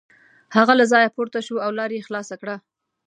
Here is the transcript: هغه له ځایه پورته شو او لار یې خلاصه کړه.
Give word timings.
هغه 0.55 0.73
له 0.79 0.85
ځایه 0.91 1.13
پورته 1.15 1.39
شو 1.45 1.55
او 1.65 1.71
لار 1.77 1.89
یې 1.95 2.05
خلاصه 2.07 2.35
کړه. 2.41 2.55